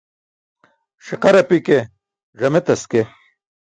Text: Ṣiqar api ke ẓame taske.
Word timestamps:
Ṣiqar 1.07 1.35
api 1.41 1.57
ke 1.67 1.79
ẓame 2.39 2.59
taske. 2.65 3.01